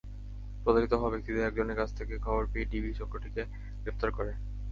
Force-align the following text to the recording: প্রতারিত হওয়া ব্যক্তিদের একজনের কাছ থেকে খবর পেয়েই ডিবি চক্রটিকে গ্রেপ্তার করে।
প্রতারিত 0.63 0.93
হওয়া 0.93 1.13
ব্যক্তিদের 1.13 1.47
একজনের 1.47 1.75
কাছ 1.75 1.89
থেকে 1.95 2.13
খবর 2.17 2.43
পেয়েই 2.45 2.69
ডিবি 2.71 2.91
চক্রটিকে 2.93 3.41
গ্রেপ্তার 3.81 4.09
করে। 4.11 4.31